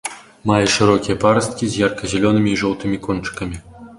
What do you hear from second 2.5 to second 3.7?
і жоўтымі кончыкамі.